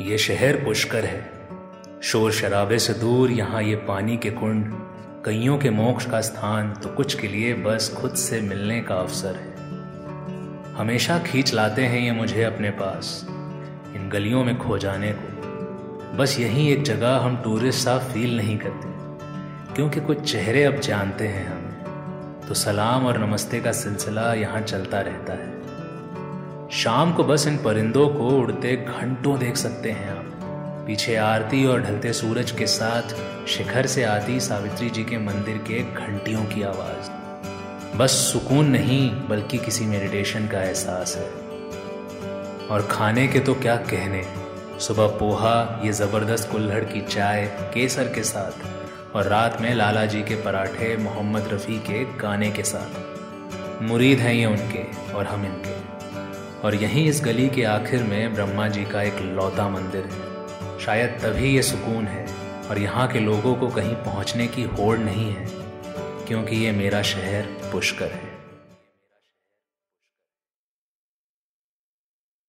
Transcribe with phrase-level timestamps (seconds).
[0.00, 4.72] ये शहर पुष्कर है। शोर शराबे से दूर यहाँ ये पानी के कुंड,
[5.24, 9.34] कईयों के मोक्ष का स्थान तो कुछ के लिए बस खुद से मिलने का अवसर
[9.34, 13.24] है। हमेशा खींच लाते हैं ये मुझे अपने पास,
[13.96, 18.58] इन गलियों में खो जाने को। बस यही एक जगह हम टूरिस्ट सा फील नहीं
[18.58, 18.88] करते,
[19.74, 25.00] क्योंकि कुछ चेहरे अब जानते हैं हमें। तो सलाम और नमस्ते का सिलसिला यहाँ चलता
[25.00, 25.69] रहता है।
[26.72, 30.24] शाम को बस इन परिंदों को उड़ते घंटों देख सकते हैं आप।
[30.86, 33.02] पीछे आरती और ढलते सूरज के साथ
[33.46, 37.10] शिखर से आती सावित्री जी के मंदिर के घंटियों की आवाज़।
[37.98, 41.30] बस सुकून नहीं, बल्कि किसी मेडिटेशन का एहसास है।
[42.66, 44.24] और खाने के तो क्या कहने?
[44.80, 48.52] सुबह पोहा, ये ज़बरदस्त कुल्हड़ की चाय, केसर के साथ,
[49.16, 54.34] और रात में लाला जी के पराठे मोहम्मद रफ़ी के गाने के साथ। मुरीद हैं
[54.34, 55.89] ये उनके और हम इनके।
[56.64, 61.18] और यहीं इस गली के आखिर में ब्रह्मा जी का एक लौता मंदिर है। शायद
[61.22, 62.26] तभी ये सुकून है
[62.70, 65.46] और यहाँ के लोगों को कहीं पहुँचने की होड़ नहीं है,
[66.28, 68.29] क्योंकि ये मेरा शहर पुष्कर है।